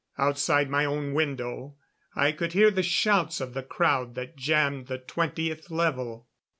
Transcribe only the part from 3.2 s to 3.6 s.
of